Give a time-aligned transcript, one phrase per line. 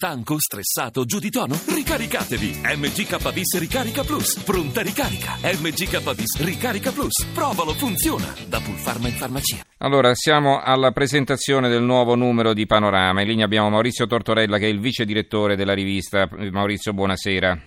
[0.00, 1.58] Stanco, stressato, giù di tono?
[1.74, 2.60] Ricaricatevi!
[2.76, 4.38] MGK Bis Ricarica Plus.
[4.44, 5.32] Pronta ricarica.
[5.42, 7.26] MGK Bis Ricarica Plus.
[7.34, 8.32] Provalo, funziona.
[8.46, 9.56] Da Pulpharma in farmacia.
[9.78, 13.22] Allora, siamo alla presentazione del nuovo numero di Panorama.
[13.22, 16.28] In linea abbiamo Maurizio Tortorella che è il vice direttore della rivista.
[16.52, 17.60] Maurizio, buonasera.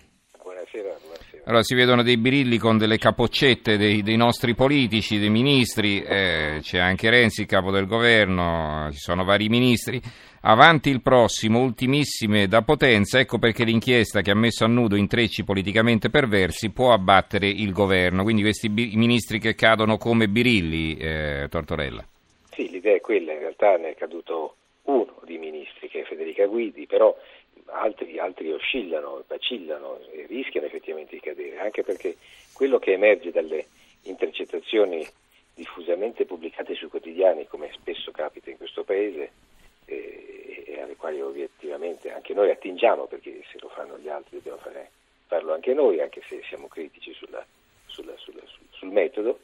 [1.45, 6.59] Allora, si vedono dei birilli con delle capoccette dei, dei nostri politici, dei ministri, eh,
[6.61, 9.99] c'è anche Renzi, capo del governo, ci sono vari ministri.
[10.41, 15.43] Avanti il prossimo, ultimissime da potenza, ecco perché l'inchiesta che ha messo a nudo intrecci
[15.43, 18.21] politicamente perversi può abbattere il governo.
[18.21, 22.05] Quindi questi bi- ministri che cadono come birilli, eh, Tortorella.
[22.51, 26.45] Sì, l'idea è quella, in realtà ne è caduto uno di ministri che è Federica
[26.45, 27.15] Guidi, però
[27.65, 32.17] altri, altri oscillano, vacillano e rischiano effettivamente di cadere, anche perché
[32.53, 33.67] quello che emerge dalle
[34.03, 35.05] intercettazioni
[35.53, 39.31] diffusamente pubblicate sui quotidiani, come spesso capita in questo Paese,
[39.85, 44.57] eh, e alle quali obiettivamente anche noi attingiamo, perché se lo fanno gli altri dobbiamo
[44.57, 44.91] fare,
[45.27, 47.45] farlo anche noi, anche se siamo critici sulla,
[47.85, 49.39] sulla, sulla, sul, sul, metodo.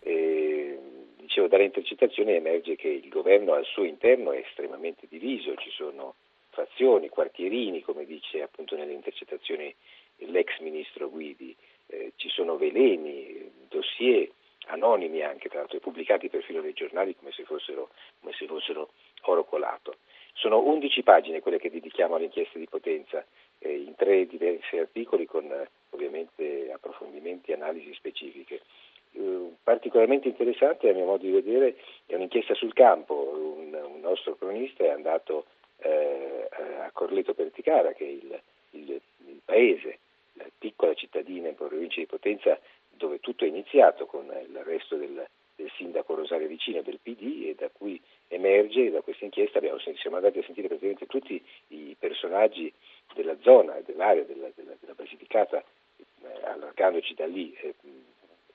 [0.00, 0.78] Eh,
[1.16, 6.14] dicevo, dalle intercettazioni emerge che il governo al suo interno è estremamente diviso, ci sono
[6.54, 9.74] fazioni, quartierini, come dice appunto nelle intercettazioni
[10.18, 11.54] l'ex ministro Guidi,
[11.88, 14.30] eh, ci sono veleni, dossier
[14.66, 18.90] anonimi anche, tra l'altro pubblicati per filo dei giornali come se fossero, come se fossero
[19.22, 19.96] oro colato.
[20.32, 23.24] Sono 11 pagine quelle che dedichiamo all'inchiesta di potenza,
[23.58, 28.62] eh, in tre diversi articoli con eh, ovviamente approfondimenti e analisi specifiche.
[29.14, 33.14] Uh, particolarmente interessante a mio modo di vedere è un'inchiesta sul campo,
[33.56, 35.46] un, un nostro cronista è andato
[35.78, 36.33] eh,
[36.64, 39.98] a Corleto Perticara, che è il, il, il paese,
[40.34, 42.58] la piccola cittadina in provincia di Potenza
[42.90, 45.26] dove tutto è iniziato con l'arresto del,
[45.56, 50.16] del sindaco Rosario Vicino del PD e da cui emerge, da questa inchiesta abbiamo, siamo
[50.16, 52.72] andati a sentire praticamente tutti i personaggi
[53.14, 55.62] della zona, dell'area della, della, della Basilicata,
[55.98, 57.74] eh, allargandoci da lì, eh,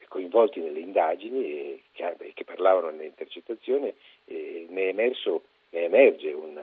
[0.09, 3.93] coinvolti nelle indagini e che, che parlavano nelle intercettazioni,
[4.25, 6.58] eh, ne, emerso, ne emerge una,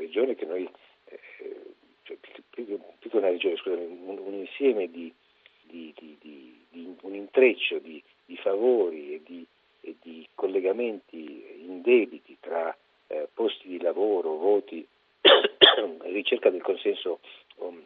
[0.00, 0.68] regione che noi,
[1.04, 1.20] eh,
[2.02, 2.16] cioè,
[2.50, 5.12] più, che una regione, scusami, un, un insieme di,
[5.62, 6.16] di, di,
[6.70, 8.02] di, un intreccio di,
[8.36, 9.44] favori e di,
[9.82, 12.74] e di collegamenti indebiti tra
[13.08, 14.86] eh, posti di lavoro, voti,
[16.02, 17.20] ricerca del consenso
[17.56, 17.84] um,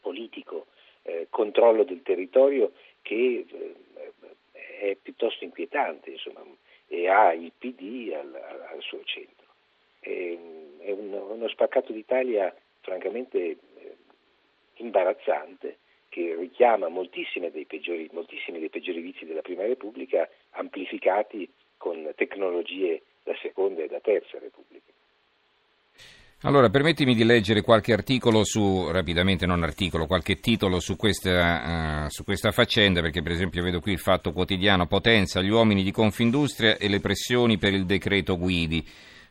[0.00, 0.66] politico,
[1.02, 2.72] eh, controllo del territorio
[3.02, 3.74] che eh,
[4.78, 6.44] è piuttosto inquietante insomma,
[6.86, 9.41] e ha il PD al, al suo centro.
[11.32, 13.56] Uno spaccato d'Italia francamente eh,
[14.74, 15.78] imbarazzante
[16.08, 21.48] che richiama moltissimi dei, peggiori, moltissimi dei peggiori vizi della Prima Repubblica amplificati
[21.78, 24.92] con tecnologie da Seconda e da Terza Repubblica.
[26.44, 32.08] Allora, permettimi di leggere qualche articolo su, rapidamente non articolo, qualche titolo su questa, uh,
[32.08, 35.92] su questa, faccenda, perché per esempio vedo qui il fatto quotidiano Potenza, gli uomini di
[35.92, 38.84] Confindustria e le pressioni per il decreto Guidi.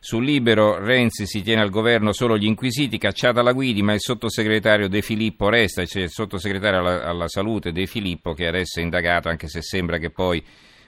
[0.04, 4.00] Sul libero Renzi si tiene al governo solo gli inquisiti, cacciata la Guidi, ma il
[4.00, 8.82] sottosegretario De Filippo resta, cioè il sottosegretario alla, alla salute De Filippo che adesso è
[8.82, 10.42] indagato, anche se sembra che poi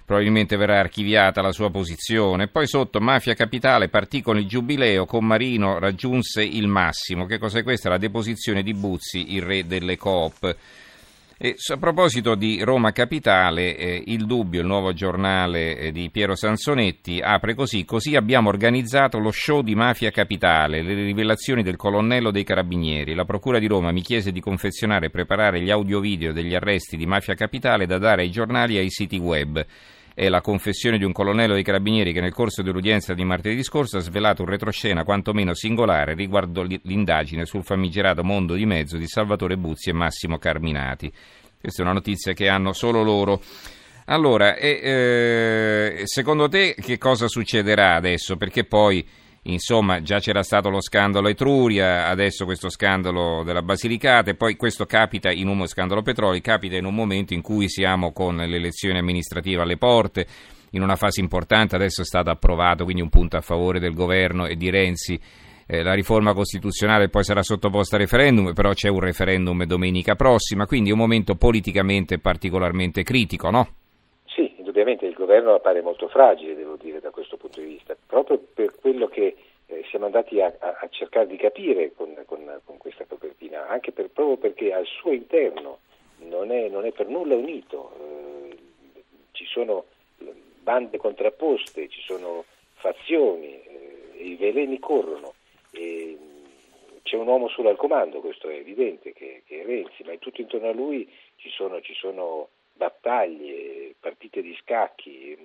[0.04, 2.48] probabilmente verrà archiviata la sua posizione.
[2.48, 7.26] Poi sotto Mafia Capitale partì con il giubileo, con Marino raggiunse il massimo.
[7.26, 7.90] Che cos'è questa?
[7.90, 10.56] La deposizione di Buzzi, il re delle coop.
[11.36, 16.36] E a proposito di Roma Capitale, eh, il dubbio, il nuovo giornale eh, di Piero
[16.36, 22.30] Sansonetti, apre così, così abbiamo organizzato lo show di Mafia Capitale, le rivelazioni del colonnello
[22.30, 23.14] dei carabinieri.
[23.14, 27.04] La Procura di Roma mi chiese di confezionare e preparare gli audio-video degli arresti di
[27.04, 29.66] Mafia Capitale da dare ai giornali e ai siti web
[30.14, 33.96] è la confessione di un colonnello dei carabinieri che nel corso dell'udienza di martedì scorso
[33.96, 39.56] ha svelato un retroscena quantomeno singolare riguardo l'indagine sul famigerato mondo di mezzo di Salvatore
[39.56, 41.12] Buzzi e Massimo Carminati.
[41.60, 43.42] Questa è una notizia che hanno solo loro.
[44.06, 48.36] Allora, eh, secondo te che cosa succederà adesso?
[48.36, 49.04] Perché poi
[49.46, 54.86] Insomma, già c'era stato lo scandalo Etruria, adesso questo scandalo della Basilicata e poi questo
[54.86, 58.98] capita in un scandalo petroli, capita in un momento in cui siamo con le elezioni
[58.98, 60.26] amministrative alle porte,
[60.70, 64.46] in una fase importante, adesso è stato approvato, quindi un punto a favore del governo
[64.46, 65.20] e di Renzi.
[65.66, 70.66] Eh, la riforma costituzionale poi sarà sottoposta a referendum, però c'è un referendum domenica prossima,
[70.66, 73.68] quindi è un momento politicamente particolarmente critico, no?
[74.26, 78.38] Sì, indubbiamente il governo appare molto fragile, devo dire, da questo punto di vista, proprio
[78.38, 83.04] per quello che eh, siamo andati a, a, cercare di capire con, con, con questa
[83.06, 85.80] copertina, anche per, proprio perché al suo interno
[86.18, 88.56] non è, non è per nulla unito, eh,
[89.32, 89.86] ci sono
[90.62, 92.44] bande contrapposte, ci sono
[92.74, 95.34] fazioni, eh, i veleni corrono.
[95.72, 96.16] E,
[97.02, 100.40] c'è un uomo solo al comando, questo è evidente, che, che è Renzi, ma tutto
[100.40, 105.36] intorno a lui ci sono, ci sono battaglie, partite di scacchi,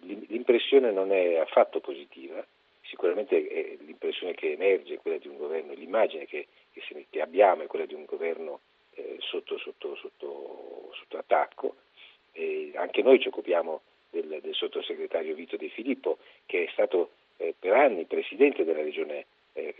[0.00, 2.44] l'impressione non è affatto positiva,
[2.82, 7.62] sicuramente l'impressione che emerge è quella di un governo, l'immagine che, che, se, che abbiamo
[7.62, 8.60] è quella di un governo
[8.94, 11.76] eh, sotto, sotto, sotto, sotto, attacco.
[12.32, 13.80] E anche noi ci occupiamo
[14.10, 19.26] del, del, sottosegretario Vito De Filippo, che è stato eh, per anni presidente della regione
[19.52, 19.74] eh,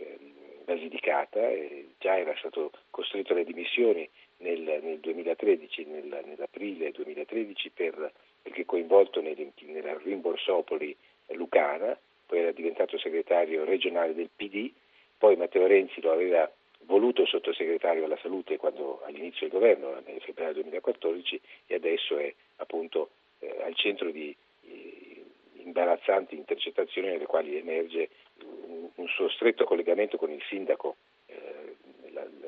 [0.69, 1.49] Basilicata,
[1.97, 4.07] già era stato costretto alle dimissioni
[4.37, 8.11] nel, nel 2013, nel, nell'aprile 2013, per,
[8.49, 10.95] perché coinvolto nel, nella rimborsopoli
[11.27, 14.71] lucana, poi era diventato segretario regionale del PD,
[15.17, 16.51] poi Matteo Renzi lo aveva
[16.81, 23.11] voluto sottosegretario alla salute quando, all'inizio del governo, nel febbraio 2014, e adesso è appunto
[23.39, 25.23] eh, al centro di eh,
[25.57, 28.09] imbarazzanti intercettazioni nelle quali emerge
[28.43, 30.95] un, un, suo stretto collegamento con il sindaco,
[31.27, 31.75] eh,
[32.11, 32.47] la, la,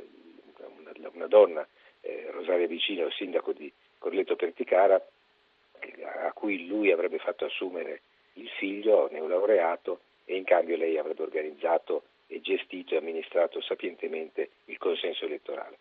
[0.79, 1.67] una, una, donna,
[2.01, 4.99] eh, Rosaria Vicino, sindaco di Corletto Perticara,
[6.25, 8.01] a cui lui avrebbe fatto assumere
[8.33, 14.77] il figlio neolaureato e in cambio lei avrebbe organizzato e gestito e amministrato sapientemente il
[14.77, 15.77] consenso elettorale.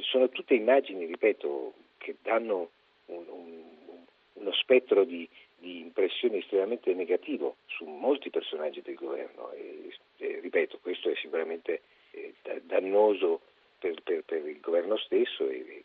[0.00, 2.70] Sono tutte immagini, ripeto, che danno
[3.06, 3.62] un, un,
[4.34, 10.78] uno spettro di, di, impressione estremamente negativo su molti personaggi del governo e, e ripeto,
[10.82, 13.40] questo è sicuramente eh, dannoso
[13.78, 15.84] per, per, per, il governo stesso e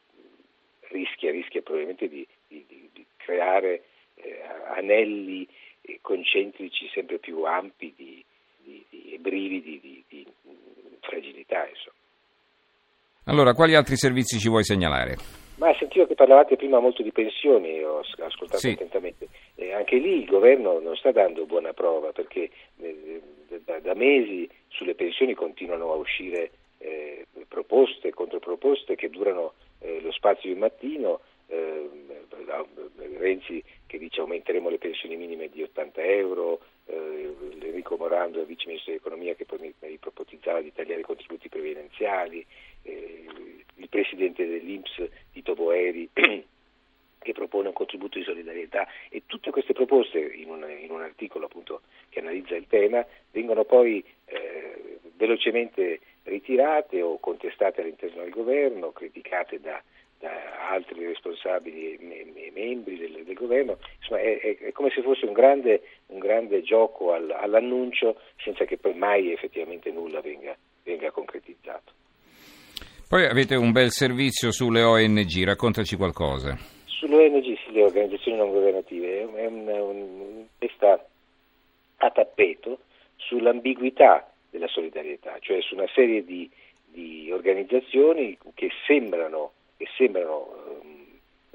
[0.90, 2.26] rischia, rischia probabilmente di
[3.32, 3.84] creare
[4.16, 4.42] eh,
[4.76, 5.48] anelli
[6.02, 8.24] concentrici sempre più ampi di,
[8.58, 10.28] di, di, e brividi di, di
[11.00, 11.68] fragilità.
[11.68, 11.96] Insomma.
[13.26, 15.16] Allora, quali altri servizi ci vuoi segnalare?
[15.58, 18.72] Ma sentivo che parlavate prima molto di pensioni, ho ascoltato sì.
[18.72, 19.28] attentamente.
[19.56, 22.50] Eh, anche lì il governo non sta dando buona prova perché
[22.80, 23.22] eh,
[23.64, 30.12] da, da, mesi sulle pensioni continuano a uscire eh, proposte, controproposte che durano eh, lo
[30.12, 31.20] spazio di un mattino.
[31.52, 31.90] Eh,
[33.18, 38.66] Renzi che dice aumenteremo le pensioni minime di 80 euro, eh, Enrico Morando, il vice
[38.68, 39.46] ministro dell'economia che
[39.88, 42.46] ipotizzava di tagliare i contributi previdenziali,
[42.84, 43.26] eh,
[43.76, 48.88] il presidente dell'Inps Tito Boeri che propone un contributo di solidarietà.
[49.10, 53.66] E tutte queste proposte in un, in un articolo appunto che analizza il tema vengono
[53.66, 59.82] poi eh, velocemente ritirate o contestate all'interno del governo, criticate da
[60.22, 65.26] da altri responsabili e membri del, del governo, insomma è, è, è, come se fosse
[65.26, 71.12] un grande, un grande gioco al, all'annuncio senza che poi mai effettivamente nulla venga, venga
[71.12, 71.92] concretizzato.
[73.10, 76.56] Poi avete un bel servizio sulle ONG, raccontaci qualcosa.
[76.86, 81.04] Sulle ONG, sì, le organizzazioni non governative, è una, un, questa
[81.98, 82.80] a tappeto
[83.18, 86.50] sull'ambiguità della solidarietà, cioè su una serie di,
[86.86, 90.94] di organizzazioni che sembrano che sembrano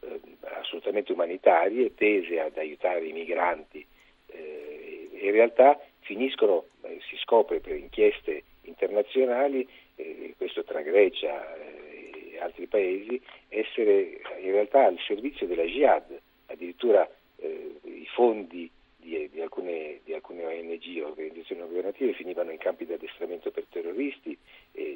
[0.03, 0.21] eh,
[0.61, 3.87] assolutamente umanitarie, tese ad aiutare i migranti,
[4.27, 12.39] eh, in realtà finiscono, eh, si scopre per inchieste internazionali, eh, questo tra Grecia e
[12.41, 19.41] altri paesi, essere in realtà al servizio della jihad, addirittura eh, i fondi di, di,
[19.41, 24.37] alcune, di, alcune, ONG, organizzazioni governative, finivano in campi di addestramento per terroristi,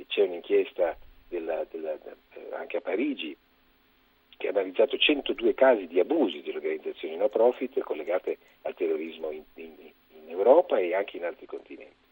[0.09, 0.99] c'è un'inchiesta
[2.71, 3.37] anche a Parigi,
[4.37, 9.43] che ha analizzato 102 casi di abusi di organizzazioni no profit collegate al terrorismo in,
[9.55, 9.75] in,
[10.15, 12.09] in Europa e anche in altri continenti.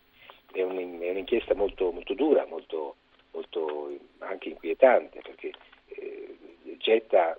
[0.52, 2.96] È, un, è un'inchiesta molto, molto dura, molto,
[3.30, 5.52] molto, anche inquietante, perché
[5.86, 6.36] eh,
[6.78, 7.36] getta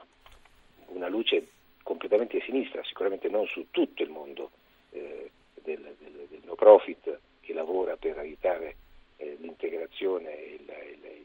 [0.88, 1.48] una luce
[1.84, 4.52] completamente a sinistra, sicuramente non su tutto il mondo
[4.92, 5.30] eh,
[5.62, 8.76] del, del, del, no profit che lavora per aiutare
[9.18, 10.74] eh, l'integrazione e il,
[11.04, 11.19] il,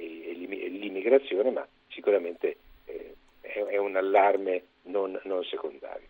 [0.00, 6.06] l'immigrazione, ma sicuramente eh, è, è, un allarme non, non, secondario.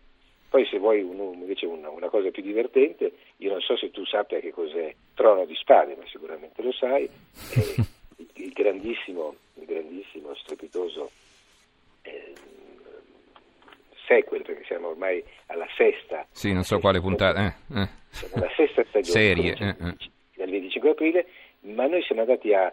[0.49, 4.05] Poi se vuoi un, invece una, una, cosa più divertente, io non so se tu
[4.05, 7.59] sappia che cos'è Trono di Spade, ma sicuramente lo sai, è
[8.17, 11.11] il, il, grandissimo, il grandissimo, strepitoso
[12.03, 12.33] eh,
[14.07, 16.27] sequel, perché siamo ormai alla sesta.
[16.33, 17.47] Sì, non so quale puntata.
[17.47, 17.89] Eh, eh.
[18.35, 19.05] Alla sesta stagione.
[19.05, 19.57] Serie.
[19.57, 19.95] Eh, eh.
[20.35, 21.27] Dal 25 aprile,
[21.61, 22.73] ma noi siamo andati a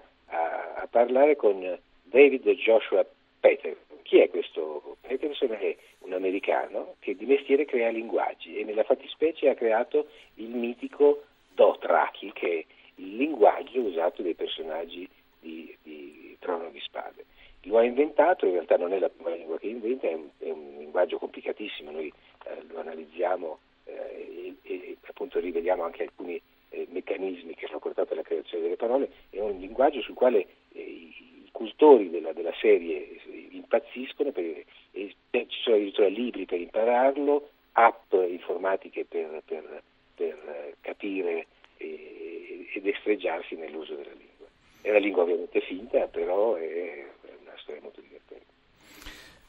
[0.81, 3.05] a, parlare con David Joshua
[3.39, 3.97] Peterson.
[4.03, 4.97] Chi è questo?
[5.01, 10.49] Peterson è un americano che di mestiere crea linguaggi e nella fattispecie ha creato il
[10.49, 12.65] mitico Dothraki, che è
[12.95, 15.07] il linguaggio usato dai personaggi
[15.39, 17.25] di, di Trono di Spade.
[17.63, 20.49] Lo ha inventato, in realtà non è la prima lingua che inventa, è un, è
[20.49, 22.07] un linguaggio complicatissimo, noi
[22.45, 28.13] eh, lo analizziamo eh, e, e, appunto riveliamo anche alcuni eh, meccanismi che hanno portato
[28.13, 33.19] alla creazione delle parole, è un linguaggio sul quale eh, i cultori della, della serie
[33.51, 39.83] impazziscono perché ci sono addirittura libri per impararlo, app informatiche per, per,
[40.15, 41.47] per capire
[41.77, 44.47] e, ed estreggiarsi nell'uso della lingua.
[44.81, 47.05] È una lingua ovviamente finta, però è
[47.41, 48.45] una storia molto divertente.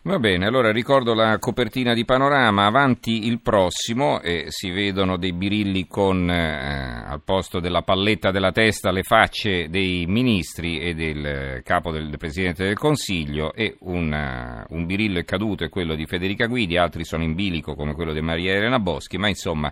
[0.09, 5.35] Va bene, allora ricordo la copertina di Panorama, avanti il prossimo e si vedono dei
[5.35, 11.61] birilli con eh, al posto della palletta della testa le facce dei ministri e del
[11.63, 15.95] capo del, del Presidente del Consiglio e un, uh, un birillo è caduto è quello
[15.95, 19.71] di Federica Guidi, altri sono in bilico come quello di Maria Elena Boschi, ma insomma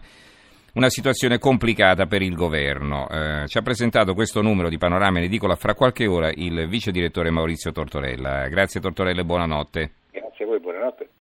[0.75, 3.09] una situazione complicata per il governo.
[3.09, 6.91] Eh, ci ha presentato questo numero di Panorama in edicola fra qualche ora il vice
[6.91, 8.49] direttore Maurizio Tortorella.
[8.49, 9.93] Grazie Tortorella e buonanotte.
[10.17, 10.46] Grazie a voi, buonanotte.